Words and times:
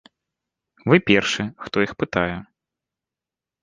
Вы 0.93 0.99
першы, 1.11 1.43
хто 1.69 1.87
іх 1.87 1.91
пытае. 2.03 2.35